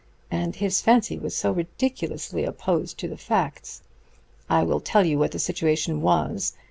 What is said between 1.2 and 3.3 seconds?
so ridiculously opposed to the